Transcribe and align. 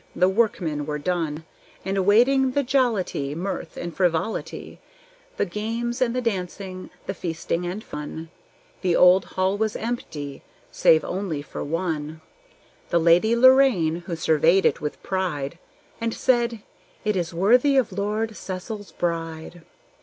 The 0.15 0.27
workmen 0.27 0.87
were 0.87 0.97
done; 0.97 1.45
And 1.85 1.95
awaiting 1.95 2.53
the 2.53 2.63
jollity, 2.63 3.35
mirth, 3.35 3.77
and 3.77 3.95
frivolity, 3.95 4.79
The 5.37 5.45
games 5.45 6.01
and 6.01 6.15
the 6.15 6.23
dancing, 6.23 6.89
the 7.05 7.13
feasting 7.13 7.67
and 7.67 7.83
fun, 7.83 8.31
The 8.81 8.95
old 8.95 9.25
hall 9.37 9.59
was 9.59 9.75
empty, 9.75 10.41
save 10.71 11.05
only 11.05 11.43
for 11.43 11.63
one, 11.63 12.21
The 12.89 12.99
Lady 12.99 13.35
Lorraine, 13.35 13.97
who 14.07 14.15
surveyed 14.15 14.65
it 14.65 14.81
with 14.81 15.03
pride, 15.03 15.59
And 16.01 16.15
said, 16.15 16.61
"It 17.05 17.15
is 17.15 17.31
worthy 17.31 17.77
of 17.77 17.91
Lord 17.93 18.35
Cecil's 18.35 18.91
bride!" 18.93 19.61